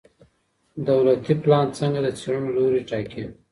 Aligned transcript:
دولتي 0.87 1.33
پلان 1.43 1.67
څنګه 1.79 1.99
د 2.03 2.07
څېړنو 2.19 2.49
لوری 2.57 2.81
ټاکي؟ 2.89 3.23